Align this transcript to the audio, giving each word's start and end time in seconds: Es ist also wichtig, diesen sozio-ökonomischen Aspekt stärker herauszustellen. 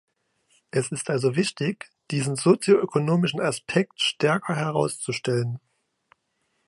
Es 0.71 0.91
ist 0.91 1.11
also 1.11 1.35
wichtig, 1.35 1.91
diesen 2.09 2.35
sozio-ökonomischen 2.35 3.39
Aspekt 3.39 4.01
stärker 4.01 4.55
herauszustellen. 4.55 5.59